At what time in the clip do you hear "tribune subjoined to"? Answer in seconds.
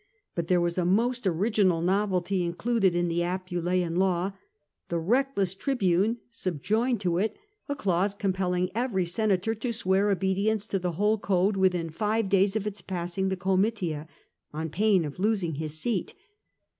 5.53-7.19